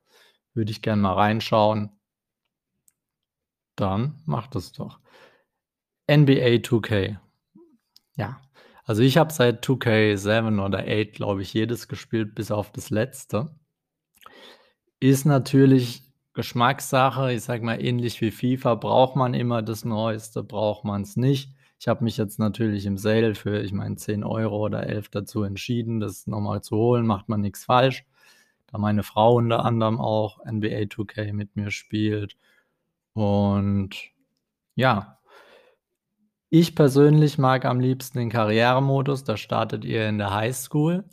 würde 0.53 0.71
ich 0.71 0.81
gern 0.81 1.01
mal 1.01 1.13
reinschauen“ 1.13 1.91
dann 3.79 4.21
macht 4.25 4.55
es 4.55 4.71
doch. 4.73 4.99
NBA 6.07 6.61
2K. 6.61 7.19
Ja, 8.15 8.41
also 8.89 9.03
ich 9.03 9.17
habe 9.17 9.31
seit 9.31 9.63
2K7 9.63 10.65
oder 10.65 10.79
8, 10.79 11.13
glaube 11.13 11.43
ich, 11.43 11.53
jedes 11.53 11.87
gespielt, 11.87 12.33
bis 12.33 12.49
auf 12.49 12.71
das 12.71 12.89
letzte. 12.89 13.51
Ist 14.99 15.25
natürlich 15.25 16.11
Geschmackssache. 16.33 17.31
Ich 17.33 17.43
sage 17.43 17.63
mal, 17.63 17.79
ähnlich 17.79 18.19
wie 18.19 18.31
FIFA 18.31 18.73
braucht 18.73 19.15
man 19.15 19.35
immer 19.35 19.61
das 19.61 19.85
Neueste, 19.85 20.43
braucht 20.43 20.85
man's 20.85 21.17
nicht. 21.17 21.51
Ich 21.79 21.87
habe 21.87 22.03
mich 22.03 22.17
jetzt 22.17 22.39
natürlich 22.39 22.87
im 22.87 22.97
Sale 22.97 23.35
für, 23.35 23.61
ich 23.61 23.73
meine, 23.73 23.95
10 23.97 24.23
€ 24.23 24.49
oder 24.59 24.87
11 24.87 25.09
dazu 25.09 25.43
entschieden, 25.43 25.99
das 25.99 26.25
noch 26.25 26.41
mal 26.41 26.63
zu 26.63 26.75
holen, 26.75 27.05
macht 27.05 27.29
man 27.29 27.41
nix 27.41 27.65
falsch. 27.65 28.05
da 28.71 28.79
meine 28.79 29.03
Frau 29.03 29.35
unter 29.35 29.65
anderem 29.65 29.99
auch 30.01 30.39
NBA 30.45 30.87
2K 30.87 31.31
mit 31.33 31.55
mir 31.55 31.69
spielt. 31.69 32.37
Und 33.13 33.95
ja. 34.73 35.18
Ich 36.51 36.73
persönlich 36.73 37.37
mag 37.37 37.63
am 37.63 37.79
liebsten 37.79 38.17
den 38.17 38.29
Karrieremodus, 38.31 39.23
da 39.23 39.37
startet 39.37 39.85
ihr 39.85 40.09
in 40.09 40.17
der 40.17 40.33
Highschool. 40.33 41.03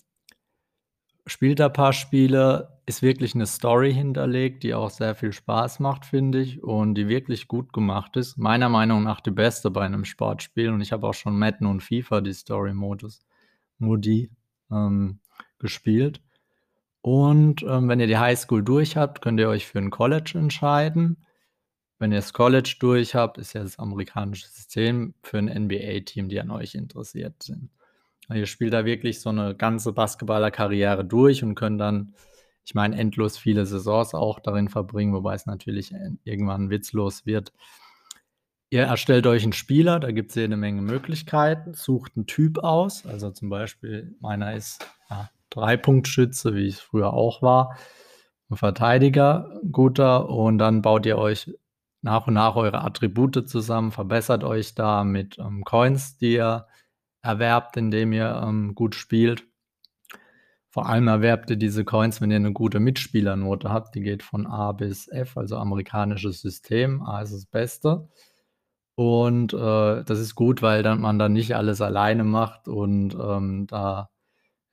Spielt 1.28 1.58
da 1.58 1.68
paar 1.68 1.92
Spiele, 1.92 2.78
ist 2.86 3.02
wirklich 3.02 3.34
'ne 3.34 3.46
Story 3.46 3.92
hinterlegt, 3.92 4.62
die 4.62 4.74
auch 4.74 4.90
sehr 4.90 5.16
viel 5.16 5.32
Spaß 5.32 5.80
macht, 5.80 6.06
finde 6.06 6.40
ich, 6.40 6.62
und 6.62 6.94
die 6.94 7.08
wirklich 7.08 7.48
gut 7.48 7.72
gemacht 7.72 8.16
ist. 8.16 8.38
Meiner 8.38 8.68
Meinung 8.68 9.02
nach 9.02 9.20
die 9.20 9.32
beste 9.32 9.70
bei 9.72 9.88
'nem 9.88 10.04
Sportspiel 10.04 10.70
und 10.70 10.80
ich 10.80 10.92
habe 10.92 11.06
auch 11.08 11.14
schon 11.14 11.36
Madden 11.38 11.66
und 11.66 11.82
FIFA, 11.82 12.20
die 12.20 12.32
Story-Modus 12.32 13.26
Modi, 13.78 14.30
ähm, 14.70 15.20
gespielt. 15.58 16.22
Und, 17.02 17.62
ähm, 17.64 17.88
wenn 17.88 18.00
ihr 18.00 18.08
die 18.08 18.18
Highschool 18.18 18.64
durch 18.64 18.96
habt, 18.96 19.22
könnt 19.22 19.40
ihr 19.40 19.48
euch 19.50 19.66
für 19.66 19.78
'n 19.78 19.90
College 19.90 20.34
entscheiden. 20.38 21.25
Wenn 22.00 22.12
ihr 22.12 22.18
das 22.18 22.32
College 22.34 22.76
durch 22.78 23.14
habt, 23.14 23.38
ist 23.38 23.54
ja 23.54 23.62
das 23.62 23.78
amerikanische 23.78 24.46
System 24.48 25.14
für 25.22 25.38
'n 25.38 25.48
NBA-Team, 25.48 26.28
die 26.28 26.40
an 26.40 26.50
euch 26.50 26.74
interessiert 26.74 27.42
sind. 27.42 27.70
Ihr 28.32 28.46
spielt 28.46 28.74
da 28.74 28.84
wirklich 28.84 29.20
so 29.20 29.32
'ne 29.32 29.54
ganze 29.56 29.92
Basketballerkarriere 29.92 31.04
durch 31.04 31.42
und 31.44 31.54
könnt 31.54 31.80
dann, 31.80 32.14
ich 32.66 32.74
meine, 32.74 32.96
endlos 32.98 33.38
viele 33.38 33.66
Saisons 33.66 34.14
auch 34.14 34.40
darin 34.40 34.68
verbringen, 34.68 35.14
wobei 35.14 35.34
es 35.36 35.46
natürlich, 35.46 35.92
äh, 35.92 36.10
irgendwann 36.24 36.70
witzlos 36.70 37.26
wird. 37.26 37.52
Ihr 38.72 38.82
erstellt 38.82 39.26
euch 39.28 39.44
'n 39.44 39.52
Spieler, 39.52 40.00
da 40.00 40.10
gibt's 40.10 40.34
jede 40.34 40.56
Menge 40.56 40.82
Möglichkeiten, 40.82 41.74
sucht 41.74 42.16
'n 42.16 42.26
Typ 42.26 42.58
aus, 42.58 43.06
also 43.06 43.30
zum 43.30 43.48
Beispiel 43.48 44.16
meiner 44.20 44.54
ist, 44.56 44.84
ja, 45.08 45.30
Dreipunktschütze, 45.50 46.52
wie 46.56 46.66
ich's 46.66 46.80
früher 46.80 47.12
auch 47.12 47.42
war, 47.42 47.76
'n 48.50 48.56
Verteidiger, 48.56 49.60
'n 49.62 49.70
guter, 49.72 50.28
und 50.30 50.58
dann 50.58 50.82
baut 50.82 51.06
ihr 51.06 51.16
euch 51.18 51.52
nach 52.02 52.26
und 52.26 52.34
nach 52.34 52.56
eure 52.56 52.82
Attribute 52.84 53.48
zusammen, 53.48 53.92
verbessert 53.92 54.44
euch 54.44 54.74
da 54.74 55.04
mit, 55.04 55.38
ähm, 55.38 55.64
Coins, 55.64 56.16
die 56.18 56.34
ihr 56.34 56.66
erwerbt, 57.22 57.76
indem 57.76 58.12
ihr, 58.12 58.40
ähm, 58.44 58.74
gut 58.74 58.94
spielt. 58.94 59.46
Vor 60.74 60.88
allem 60.88 61.08
erwerbt 61.08 61.48
ihr 61.50 61.56
diese 61.56 61.84
Coins, 61.84 62.20
wenn 62.20 62.30
ihr 62.30 62.38
'ne 62.40 62.52
gute 62.52 62.80
Mitspielernote 62.80 63.70
habt, 63.70 63.94
die 63.94 64.02
geht 64.02 64.22
von 64.22 64.46
A 64.46 64.72
bis 64.72 65.08
F, 65.08 65.36
also 65.36 65.56
amerikanisches 65.56 66.40
System. 66.42 67.02
A 67.02 67.22
ist 67.22 67.32
das 67.32 67.46
Beste. 67.46 68.08
Und, 68.96 69.54
äh, 69.54 70.04
das 70.04 70.20
ist 70.20 70.34
gut, 70.36 70.62
weil 70.62 70.82
dann 70.82 71.00
man 71.00 71.18
dann 71.18 71.32
nicht 71.34 71.56
alles 71.56 71.80
alleine 71.82 72.24
macht 72.24 72.68
und, 72.68 73.14
ähm, 73.20 73.66
da, 73.68 74.10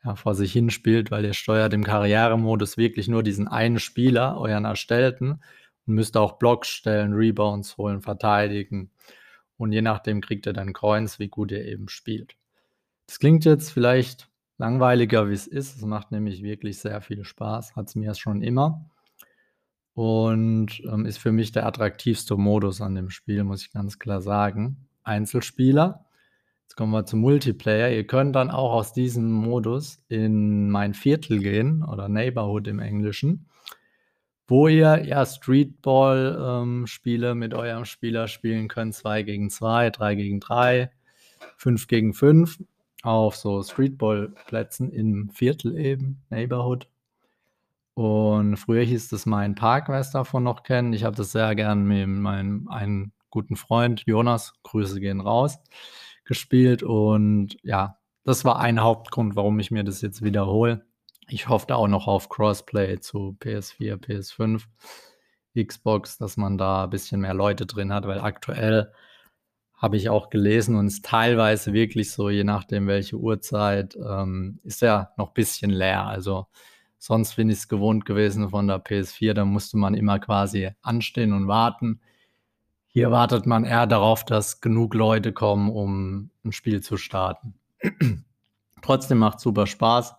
ja, 0.06 0.16
vor 0.16 0.36
sich 0.36 0.54
hin 0.54 0.70
spielt, 0.72 1.12
weil 1.12 1.26
ihr 1.26 1.34
steuert 1.34 1.74
im 1.74 1.84
Karrieremodus 1.86 2.78
wirklich 2.78 3.08
nur 3.10 3.24
diesen 3.24 3.48
einen 3.50 3.80
Spieler, 3.80 4.38
euren 4.40 4.66
erstellten, 4.66 5.42
und 5.86 5.96
müsst 5.96 6.18
auch 6.18 6.34
Blocks 6.34 6.70
stellen, 6.70 7.14
Rebounds 7.14 7.78
holen, 7.78 8.02
verteidigen. 8.02 8.92
Und 9.58 9.72
je 9.72 9.82
nachdem 9.82 10.22
kriegt 10.22 10.46
ihr 10.46 10.54
dann 10.54 10.74
Coins, 10.74 11.20
wie 11.20 11.30
gut 11.30 11.52
ihr 11.52 11.66
eben 11.66 11.90
spielt. 11.90 12.36
Das 13.08 13.20
klingt 13.20 13.46
jetzt 13.46 13.72
vielleicht 13.72 14.30
langweiliger, 14.58 15.30
wie's 15.30 15.48
ist. 15.48 15.76
Es 15.76 15.84
macht 15.84 16.12
nämlich 16.12 16.42
wirklich 16.44 16.80
sehr 16.80 17.02
viel 17.02 17.24
Spaß, 17.24 17.76
hat's 17.76 17.96
mir 17.96 18.14
schon 18.16 18.42
immer. 18.42 18.90
Und, 19.94 20.82
ähm, 20.92 21.06
ist 21.06 21.20
für 21.20 21.32
mich 21.32 21.52
der 21.52 21.66
attraktivste 21.68 22.36
Modus 22.36 22.82
an 22.82 22.96
dem 22.96 23.10
Spiel, 23.10 23.44
muss 23.44 23.62
ich 23.64 23.72
ganz 23.72 24.00
klar 24.00 24.22
sagen. 24.22 24.88
Einzelspieler. 25.04 26.06
Jetzt 26.64 26.76
kommen 26.76 26.92
wir 26.92 27.06
zum 27.06 27.20
Multiplayer. 27.20 27.92
Ihr 27.92 28.08
könnt 28.08 28.36
dann 28.36 28.50
auch 28.50 28.74
aus 28.74 28.94
diesem 28.94 29.32
Modus 29.32 30.04
in 30.08 30.70
mein 30.70 30.96
Viertel 30.96 31.40
gehen 31.40 31.84
oder 31.84 32.10
Neighborhood 32.10 32.68
im 32.68 32.80
Englischen, 32.80 33.48
wo 34.48 34.68
ihr, 34.68 35.04
ja, 35.06 35.26
Streetball, 35.26 36.64
ähm, 36.64 36.86
mit 37.38 37.54
eurem 37.54 37.86
Spieler 37.86 38.28
spielen 38.28 38.68
könnt, 38.68 38.96
2 38.96 39.24
gegen 39.24 39.50
2, 39.50 39.90
3 39.90 40.16
gegen 40.16 40.40
3, 40.40 40.92
5 41.58 41.88
gegen 41.88 42.14
5 42.14 42.60
auf 43.04 43.36
so 43.36 43.62
Streetball-Plätzen 43.62 44.92
im 44.92 45.30
Viertel 45.30 45.78
eben, 45.78 46.22
Neighborhood. 46.30 46.88
Und 47.96 48.58
früher 48.58 48.84
hieß 48.84 49.10
das 49.10 49.26
Mein 49.26 49.56
Park, 49.56 49.90
wer's 49.90 50.12
davon 50.12 50.44
noch 50.44 50.64
kennt. 50.64 50.96
Ich 50.96 51.04
habe 51.04 51.16
das 51.16 51.32
sehr 51.32 51.54
gern 51.56 51.84
mit 51.84 52.08
meinem 52.08 52.68
einen 52.70 53.12
guten 53.30 53.56
Freund 53.56 54.04
Jonas, 54.06 54.54
Grüße 54.64 55.00
gehen 55.00 55.20
raus, 55.20 55.60
gespielt 56.26 56.84
und 56.84 57.58
ja, 57.64 57.98
das 58.24 58.46
war 58.46 58.60
ein 58.60 58.82
Hauptgrund, 58.82 59.36
warum 59.36 59.60
ich 59.60 59.72
mir 59.72 59.84
das 59.84 60.02
jetzt 60.02 60.22
wiederhole. 60.24 60.86
Ich 61.28 61.48
hoffe 61.48 61.66
da 61.68 61.76
auch 61.76 61.88
noch 61.88 62.08
auf 62.08 62.30
Crossplay 62.30 63.00
zu 63.00 63.38
PS4, 63.40 63.98
PS5, 63.98 64.64
Xbox, 65.56 66.18
dass 66.18 66.38
man 66.38 66.58
da 66.58 66.86
bisschen 66.88 67.22
mehr 67.22 67.34
Leute 67.34 67.66
drin 67.66 67.94
hat, 67.94 68.08
weil 68.08 68.20
aktuell 68.20 68.92
habe 69.76 69.98
ich 69.98 70.10
auch 70.10 70.30
gelesen 70.30 70.76
und 70.76 70.88
ist 70.88 71.06
teilweise 71.06 71.74
wirklich 71.74 72.12
so, 72.12 72.30
je 72.30 72.44
nachdem 72.44 72.88
welche 72.88 73.18
Uhrzeit, 73.18 73.96
ähm, 73.96 74.60
ist 74.64 74.82
er 74.82 75.12
noch 75.18 75.34
bisschen 75.34 75.72
leer. 75.72 76.06
Also, 76.06 76.48
sonst 76.98 77.36
bin 77.36 77.50
ich's 77.50 77.68
gewohnt 77.68 78.06
gewesen 78.06 78.50
von 78.50 78.68
der 78.68 78.84
PS4, 78.84 79.34
da 79.34 79.46
musste 79.46 79.78
man 79.78 79.94
immer 79.94 80.20
quasi 80.20 80.72
anstehen 80.82 81.34
und 81.34 81.48
warten. 81.48 82.02
Hier 82.88 83.12
wartet 83.12 83.46
man 83.46 83.66
eher 83.66 83.88
darauf, 83.88 84.24
dass 84.26 84.62
genug 84.62 84.94
Leute 84.94 85.34
kommen, 85.34 85.70
um 85.70 86.30
'n 86.46 86.52
Spiel 86.52 86.82
zu 86.82 86.98
starten. 86.98 87.56
Trotzdem 88.82 89.18
macht's 89.20 89.44
super 89.44 89.68
Spaß 89.68 90.16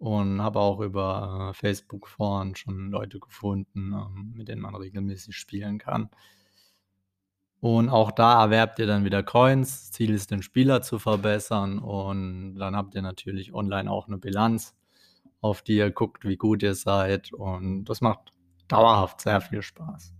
und 0.00 0.42
habe 0.42 0.58
auch 0.60 0.80
über, 0.80 1.50
äh, 1.50 1.54
Facebook-Foren 1.54 2.56
schon 2.56 2.90
Leute 2.90 3.20
gefunden, 3.20 3.92
ähm, 3.92 4.32
mit 4.34 4.48
denen 4.48 4.62
man 4.62 4.74
regelmäßig 4.74 5.36
spielen 5.36 5.78
kann. 5.78 6.08
Und 7.62 7.90
auch 7.90 8.10
da 8.10 8.42
erwerbt 8.42 8.78
ihr 8.78 8.86
dann 8.86 9.04
wieder 9.04 9.22
Coins. 9.22 9.90
Ziel 9.92 10.14
ist, 10.14 10.30
den 10.30 10.42
Spieler 10.42 10.80
zu 10.80 10.98
verbessern 10.98 11.78
und 11.78 12.54
dann 12.56 12.74
habt 12.74 12.94
ihr 12.94 13.02
natürlich 13.02 13.52
online 13.52 13.90
auch 13.90 14.08
'ne 14.08 14.16
Bilanz, 14.16 14.74
auf 15.42 15.60
die 15.62 15.76
ihr 15.76 15.90
guckt, 15.90 16.24
wie 16.24 16.36
gut 16.38 16.62
ihr 16.62 16.74
seid 16.74 17.32
und 17.34 17.84
das 17.84 18.00
macht 18.00 18.32
dauerhaft 18.68 19.20
sehr 19.20 19.42
viel 19.42 19.60
Spaß. 19.62 20.14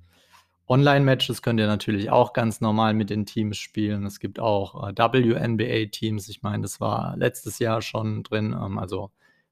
Online-Matches 0.68 1.42
könnt 1.42 1.60
ihr 1.60 1.66
natürlich 1.66 2.10
auch 2.10 2.32
ganz 2.34 2.60
normal 2.60 2.94
mit 2.94 3.10
den 3.10 3.26
Teams 3.26 3.56
spielen. 3.58 4.06
Es 4.06 4.20
gibt 4.20 4.38
auch, 4.40 4.88
äh, 4.88 4.94
WNBA-Teams. 4.96 6.28
Ich 6.28 6.42
meine, 6.42 6.62
das 6.62 6.80
war 6.80 7.16
letztes 7.16 7.58
Jahr 7.58 7.82
schon 7.82 8.22
drin, 8.22 8.52
ähm, 8.54 8.78
also 8.78 9.10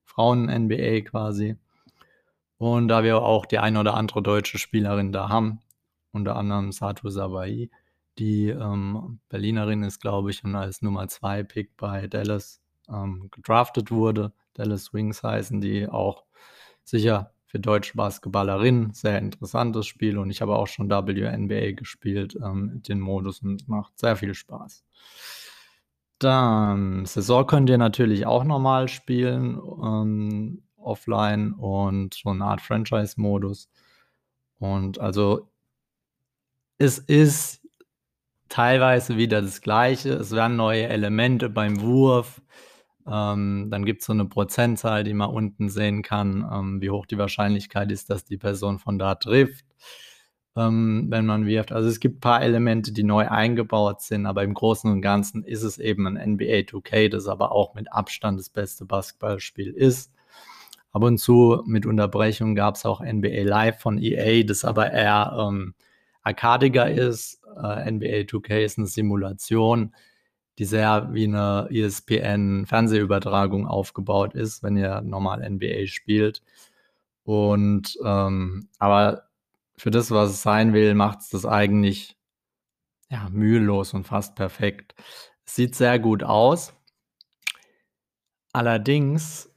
Frauen-NBA 0.08 1.02
quasi. 1.02 1.56
Und 2.58 2.88
da 2.88 3.04
wir 3.04 3.22
auch 3.22 3.46
die 3.46 3.58
eine 3.58 3.78
oder 3.78 3.94
andere 3.94 4.22
deutsche 4.22 4.58
Spielerin 4.58 5.12
da 5.12 5.28
haben, 5.28 5.60
unter 6.12 6.36
anderem 6.36 6.72
Satou 6.72 7.10
Sabai, 7.10 7.70
die, 8.18 8.48
ähm, 8.48 9.20
Berlinerin 9.28 9.84
ist, 9.84 10.00
glaube 10.00 10.30
ich, 10.30 10.42
und 10.42 10.56
als 10.56 10.82
Nummer 10.82 11.06
2 11.06 11.44
Pick 11.44 11.76
bei 11.76 12.08
Dallas, 12.08 12.60
ähm, 12.88 13.28
gedraftet 13.30 13.90
wurde. 13.92 14.32
Dallas 14.54 14.92
Wings 14.92 15.22
heißen 15.22 15.60
die, 15.60 15.86
auch 15.86 16.24
sicher 16.82 17.32
für 17.46 17.60
deutsche 17.60 17.96
Basketballerinnen 17.96 18.92
sehr 18.92 19.18
interessantes 19.18 19.86
Spiel 19.86 20.18
und 20.18 20.30
ich 20.30 20.42
habe 20.42 20.56
auch 20.56 20.66
schon 20.66 20.90
WNBA 20.90 21.72
gespielt, 21.72 22.36
ähm, 22.42 22.82
den 22.82 23.00
Modus 23.00 23.40
und 23.40 23.68
macht 23.68 23.98
sehr 23.98 24.16
viel 24.16 24.34
Spaß. 24.34 24.84
Dann 26.22 27.04
Saison 27.06 27.46
könnt 27.46 27.70
ihr 27.70 27.78
natürlich 27.78 28.26
auch 28.26 28.42
normal 28.42 28.88
spielen, 28.88 29.60
ähm, 29.84 30.62
offline 30.76 31.52
und 31.52 32.14
so 32.14 32.32
'ne 32.34 32.44
Art 32.44 32.60
Franchise-Modus. 32.60 33.66
Und 34.58 35.00
also 35.00 35.48
es 36.80 36.98
ist 37.00 37.60
teilweise 38.48 39.16
wieder 39.18 39.42
das 39.42 39.62
Gleiche. 39.62 40.10
Es 40.14 40.32
werden 40.32 40.56
neue 40.56 40.88
Elemente 40.88 41.50
beim 41.50 41.80
Wurf. 41.82 42.42
Ähm, 43.06 43.68
dann 43.70 43.84
gibt's 43.86 44.06
so 44.06 44.14
'ne 44.14 44.26
Prozentzahl, 44.26 45.04
die 45.04 45.14
man 45.14 45.30
unten 45.30 45.68
sehen 45.70 46.02
kann, 46.02 46.48
ähm, 46.52 46.80
wie 46.82 46.90
hoch 46.90 47.06
die 47.06 47.18
Wahrscheinlichkeit 47.18 47.92
ist, 47.92 48.10
dass 48.10 48.24
die 48.24 48.38
Person 48.38 48.78
von 48.80 48.98
da 48.98 49.16
trifft, 49.16 49.66
ähm, 50.58 51.06
wenn 51.10 51.26
man 51.26 51.46
wirft. 51.46 51.72
Also, 51.72 51.88
es 51.88 52.00
gibt 52.00 52.20
paar 52.20 52.42
Elemente, 52.42 52.92
die 52.92 53.04
neu 53.04 53.28
eingebaut 53.28 54.02
sind, 54.02 54.26
aber 54.26 54.44
im 54.44 54.54
Großen 54.54 54.90
und 54.92 55.02
Ganzen 55.02 55.44
ist 55.44 55.62
es 55.64 55.78
eben 55.78 56.06
'n 56.08 56.16
NBA 56.16 56.64
2K, 56.66 57.08
das 57.10 57.28
aber 57.28 57.52
auch 57.52 57.74
mit 57.74 57.92
Abstand 57.92 58.38
das 58.40 58.50
beste 58.50 58.84
Basketballspiel 58.86 59.72
ist. 59.72 60.12
Ab 60.92 61.02
und 61.04 61.18
zu 61.18 61.62
mit 61.66 61.86
Unterbrechung 61.86 62.54
gab's 62.56 62.86
auch 62.86 63.00
NBA 63.02 63.44
Live 63.48 63.80
von 63.80 63.98
EA, 64.02 64.44
das 64.44 64.64
aber 64.64 64.92
eher, 64.92 65.36
ähm, 65.40 65.74
arcadiger 66.22 66.90
ist. 66.90 67.40
Äh, 67.62 67.90
NBA 67.92 68.26
2K 68.28 68.64
ist 68.64 68.78
'ne 68.78 68.86
Simulation, 68.88 69.94
die 70.58 70.64
sehr 70.66 71.10
wie 71.14 71.28
'ne 71.28 71.68
ESPN-Fernsehübertragung 71.72 73.66
aufgebaut 73.68 74.34
ist, 74.34 74.62
wenn 74.64 74.76
ihr 74.78 75.02
normal 75.02 75.42
NBA 75.48 75.86
spielt. 75.88 76.42
Und, 77.24 77.98
ähm 78.04 78.68
aber 78.80 79.27
für 79.78 79.90
das, 79.90 80.10
was 80.10 80.30
es 80.30 80.42
sein 80.42 80.72
will, 80.72 80.94
macht's 80.94 81.30
das 81.30 81.46
eigentlich, 81.46 82.16
ja, 83.10 83.28
mühelos 83.30 83.94
und 83.94 84.04
fast 84.04 84.34
perfekt. 84.34 84.94
Sieht 85.44 85.74
sehr 85.74 85.98
gut 85.98 86.22
aus. 86.22 86.74
Allerdings, 88.52 89.50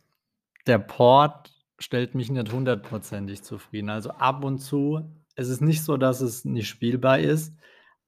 der 0.68 0.80
Port 0.80 1.52
stellt 1.80 2.16
mich 2.16 2.30
nicht 2.32 2.52
hundertprozentig 2.52 3.44
zufrieden. 3.44 3.90
Also, 3.90 4.12
ab 4.12 4.44
und 4.44 4.60
zu 4.60 5.02
es 5.36 5.50
ist 5.50 5.62
nicht 5.62 5.84
so, 5.84 5.98
dass 5.98 6.22
es 6.22 6.46
nicht 6.46 6.68
spielbar 6.68 7.20
ist, 7.20 7.54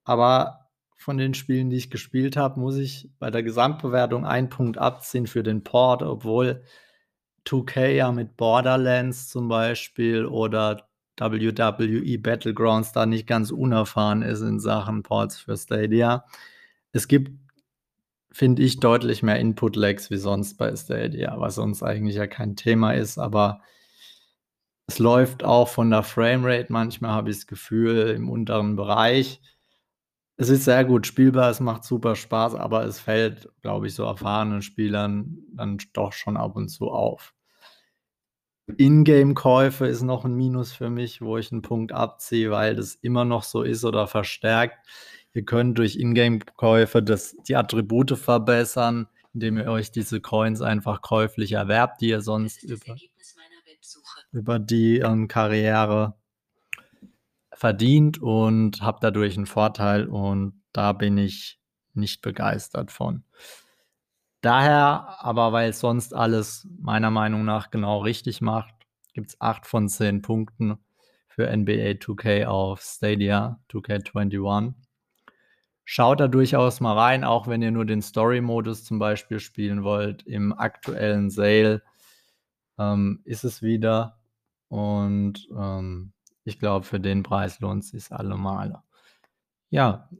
aber 0.04 0.70
von 0.96 1.18
den 1.18 1.34
Spielen, 1.34 1.70
die 1.70 1.76
ich 1.76 1.90
gespielt 1.90 2.36
habe, 2.36 2.60
muss 2.60 2.76
ich 2.76 3.10
bei 3.18 3.30
der 3.30 3.42
Gesamtbewertung 3.42 4.24
einen 4.24 4.48
Punkt 4.48 4.78
abziehen 4.78 5.26
für 5.26 5.42
den 5.42 5.64
Port, 5.64 6.02
obwohl 6.02 6.62
2K 7.46 7.88
ja 7.88 8.12
mit 8.12 8.36
Borderlands 8.36 9.28
zum 9.28 9.48
Beispiel 9.48 10.24
oder 10.24 10.88
WWE 11.18 12.18
Battlegrounds 12.18 12.92
da 12.92 13.06
nicht 13.06 13.26
ganz 13.26 13.50
unerfahren 13.50 14.22
ist 14.22 14.40
in 14.40 14.60
Sachen 14.60 15.02
Ports 15.02 15.38
für 15.38 15.56
Stadia. 15.56 16.24
Es 16.92 17.08
gibt, 17.08 17.32
finde 18.30 18.62
ich, 18.62 18.80
deutlich 18.80 19.22
mehr 19.22 19.38
Input-Lags 19.38 20.10
wie 20.10 20.16
sonst 20.16 20.56
bei 20.56 20.74
Stadia, 20.74 21.34
was 21.38 21.56
sonst 21.56 21.82
eigentlich 21.82 22.16
ja 22.16 22.26
kein 22.26 22.56
Thema 22.56 22.92
ist, 22.92 23.18
aber 23.18 23.60
es 24.86 24.98
läuft 24.98 25.44
auch 25.44 25.68
von 25.68 25.90
der 25.90 26.02
Framerate 26.02 26.72
manchmal 26.72 27.12
habe 27.12 27.30
ich 27.30 27.36
das 27.38 27.46
Gefühl 27.46 28.10
im 28.10 28.28
unteren 28.28 28.76
Bereich. 28.76 29.40
Es 30.36 30.48
ist 30.48 30.64
sehr 30.64 30.84
gut 30.84 31.06
spielbar, 31.06 31.50
es 31.50 31.60
macht 31.60 31.84
super 31.84 32.16
Spaß, 32.16 32.54
aber 32.54 32.84
es 32.84 33.00
fällt, 33.00 33.48
glaube 33.62 33.86
ich, 33.86 33.94
so 33.94 34.04
erfahrenen 34.04 34.62
Spielern 34.62 35.38
dann 35.52 35.78
doch 35.92 36.12
schon 36.12 36.36
ab 36.36 36.56
und 36.56 36.68
zu 36.68 36.90
auf. 36.90 37.33
Ingame-Käufe 38.66 39.86
ist 39.86 40.02
noch 40.02 40.24
ein 40.24 40.34
Minus 40.34 40.72
für 40.72 40.90
mich, 40.90 41.20
wo 41.20 41.36
ich 41.36 41.52
einen 41.52 41.62
Punkt 41.62 41.92
abziehe, 41.92 42.50
weil 42.50 42.74
das 42.76 42.94
immer 42.96 43.24
noch 43.24 43.42
so 43.42 43.62
ist 43.62 43.84
oder 43.84 44.06
verstärkt. 44.06 44.78
Ihr 45.34 45.44
könnt 45.44 45.78
durch 45.78 45.96
Ingame-Käufe 45.96 47.02
die 47.02 47.56
Attribute 47.56 48.16
verbessern, 48.16 49.08
indem 49.34 49.58
ihr 49.58 49.66
euch 49.66 49.90
diese 49.90 50.20
Coins 50.20 50.62
einfach 50.62 51.02
käuflich 51.02 51.52
erwerbt, 51.52 52.00
die 52.00 52.08
ihr 52.08 52.20
sonst 52.20 52.62
über 52.62 52.96
über 54.32 54.58
die, 54.58 54.98
ähm, 54.98 55.28
Karriere 55.28 56.14
verdient 57.52 58.20
und 58.20 58.82
habe 58.82 58.98
dadurch 59.00 59.36
einen 59.36 59.46
Vorteil 59.46 60.06
und 60.06 60.60
da 60.72 60.92
bin 60.92 61.16
ich 61.18 61.60
nicht 61.94 62.20
begeistert 62.20 62.90
von. 62.90 63.22
Daher 64.44 65.24
aber, 65.24 65.52
weil 65.52 65.72
sonst 65.72 66.12
alles 66.12 66.68
meiner 66.78 67.10
Meinung 67.10 67.46
nach 67.46 67.70
genau 67.70 68.00
richtig 68.00 68.42
macht, 68.42 68.74
gibt 69.14 69.30
es 69.30 69.40
8 69.40 69.64
von 69.64 69.88
10 69.88 70.20
Punkten 70.20 70.76
für 71.28 71.48
NBA 71.50 71.92
2K 71.92 72.44
auf 72.44 72.82
Stadia 72.82 73.58
2K21. 73.70 74.74
Schaut 75.86 76.20
da 76.20 76.28
durchaus 76.28 76.80
mal 76.80 76.92
rein, 76.92 77.24
auch 77.24 77.48
wenn 77.48 77.62
ihr 77.62 77.70
nur 77.70 77.86
den 77.86 78.02
Story-Modus 78.02 78.84
zum 78.84 78.98
Beispiel 78.98 79.40
spielen 79.40 79.82
wollt. 79.82 80.24
Im 80.24 80.52
aktuellen 80.52 81.30
Sale 81.30 81.82
ähm, 82.78 83.22
ist 83.24 83.44
es 83.44 83.62
wieder 83.62 84.18
und 84.68 85.48
ähm, 85.56 86.12
ich 86.44 86.58
glaube, 86.58 86.84
für 86.84 87.00
den 87.00 87.22
Preis 87.22 87.60
lohnt 87.60 87.84
es 87.84 87.92
sich 87.92 88.12
alle 88.12 88.36
Male. 88.36 88.82
Ja, 89.70 90.10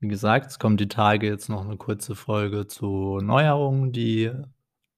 wie 0.00 0.08
gesagt, 0.08 0.50
es 0.50 0.58
kommt 0.58 0.80
die 0.80 0.88
Tage 0.88 1.26
jetzt 1.26 1.48
noch 1.48 1.64
eine 1.64 1.76
kurze 1.76 2.14
Folge 2.14 2.66
zu 2.66 3.18
Neuerungen, 3.22 3.92
die 3.92 4.30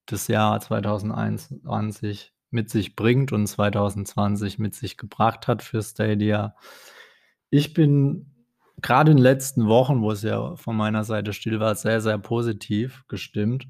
das 0.06 0.28
Jahr 0.28 0.60
2021 0.60 2.32
mit 2.50 2.70
sich 2.70 2.94
bringt 2.94 3.32
und 3.32 3.46
2020 3.46 4.58
mit 4.58 4.74
sich 4.74 4.96
gebracht 4.96 5.48
hat 5.48 5.62
für 5.62 5.82
Stadia. 5.82 6.54
Ich 7.50 7.74
bin 7.74 8.32
gerade 8.80 9.10
in 9.10 9.16
den 9.16 9.22
letzten 9.22 9.66
Wochen, 9.66 10.02
wo 10.02 10.12
es 10.12 10.22
ja 10.22 10.54
von 10.56 10.76
meiner 10.76 11.02
Seite 11.02 11.32
still 11.32 11.58
war, 11.58 11.74
sehr, 11.74 12.00
sehr 12.00 12.18
positiv 12.18 13.04
gestimmt. 13.08 13.66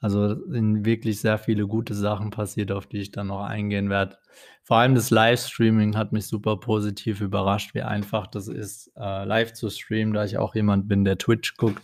Also 0.00 0.36
sind 0.50 0.86
wirklich 0.86 1.20
sehr 1.20 1.38
viele 1.38 1.66
gute 1.66 1.94
Sachen 1.94 2.30
passiert, 2.30 2.72
auf 2.72 2.86
die 2.86 2.98
ich 2.98 3.10
dann 3.10 3.26
noch 3.26 3.42
eingehen 3.42 3.90
werde. 3.90 4.16
Vor 4.62 4.76
allem 4.76 4.94
das 4.94 5.10
Livestreaming 5.10 5.96
hat 5.96 6.12
mich 6.12 6.26
super 6.26 6.58
positiv 6.58 7.22
überrascht, 7.22 7.74
wie 7.74 7.82
einfach 7.82 8.26
das 8.26 8.48
ist, 8.48 8.92
äh, 8.96 9.24
live 9.24 9.54
zu 9.54 9.70
streamen, 9.70 10.12
da 10.12 10.24
ich 10.24 10.36
auch 10.36 10.54
jemand 10.54 10.88
bin, 10.88 11.04
der 11.04 11.16
Twitch 11.16 11.56
guckt. 11.56 11.82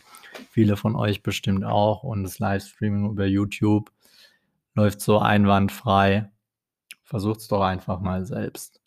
Viele 0.51 0.77
von 0.77 0.95
euch 0.95 1.23
bestimmt 1.23 1.65
auch. 1.65 2.03
Und 2.03 2.25
das 2.25 2.39
Livestreaming 2.39 3.11
über 3.11 3.25
YouTube 3.25 3.91
läuft 4.75 5.01
so 5.01 5.19
einwandfrei. 5.19 6.31
Versucht 7.05 7.41
es 7.41 7.49
doch 7.49 7.63
einfach 7.63 8.01
mal 8.01 8.27
selbst. 8.27 8.83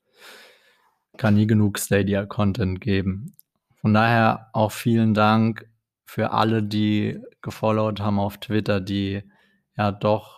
Kann 1.18 1.34
nie 1.36 1.48
genug 1.48 1.80
Stadia-Content 1.80 2.80
geben. 2.82 3.36
Von 3.78 3.94
daher 3.94 4.50
auch 4.54 4.72
vielen 4.72 5.14
Dank 5.14 5.68
für 6.06 6.32
alle, 6.32 6.62
die 6.64 7.20
gefollowt 7.42 8.00
haben 8.00 8.20
auf 8.20 8.38
Twitter, 8.38 8.80
die 8.82 9.24
ja 9.76 9.92
doch, 9.92 10.37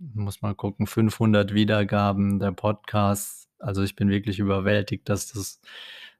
muss 0.00 0.42
man 0.42 0.56
gucken, 0.56 0.86
500 0.86 1.54
Wiedergaben 1.54 2.38
der 2.38 2.52
Podcast. 2.52 3.48
Also 3.58 3.82
ich 3.82 3.96
bin 3.96 4.08
wirklich 4.08 4.38
überwältigt, 4.38 5.08
dass 5.08 5.32
das 5.32 5.60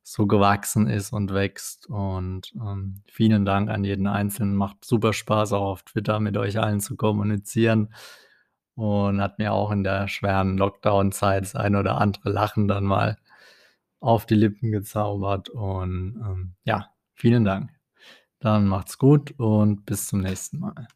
so 0.02 0.26
gewachsen 0.26 0.88
ist 0.88 1.12
und 1.12 1.32
wächst. 1.32 1.88
Und 1.88 2.52
ähm, 2.56 3.02
vielen 3.06 3.44
Dank 3.44 3.70
an 3.70 3.84
jeden 3.84 4.06
Einzelnen. 4.06 4.56
Macht 4.56 4.84
super 4.84 5.12
Spaß, 5.12 5.52
auch 5.52 5.66
auf 5.66 5.82
Twitter 5.82 6.20
mit 6.20 6.36
euch 6.36 6.58
allen 6.58 6.80
zu 6.80 6.96
kommunizieren. 6.96 7.94
Und 8.74 9.20
hat 9.20 9.38
mir 9.38 9.52
auch 9.52 9.70
in 9.72 9.84
der 9.84 10.08
schweren 10.08 10.56
Lockdown-Zeit 10.56 11.42
das 11.42 11.54
ein 11.54 11.76
oder 11.76 12.00
andere 12.00 12.30
Lachen 12.30 12.68
dann 12.68 12.84
mal 12.84 13.18
auf 14.00 14.26
die 14.26 14.34
Lippen 14.34 14.72
gezaubert. 14.72 15.48
Und 15.48 16.16
ähm, 16.24 16.54
ja, 16.64 16.90
vielen 17.14 17.44
Dank. 17.44 17.70
Dann 18.40 18.66
macht's 18.66 18.98
gut 18.98 19.34
und 19.38 19.84
bis 19.86 20.08
zum 20.08 20.20
nächsten 20.20 20.60
Mal. 20.60 20.88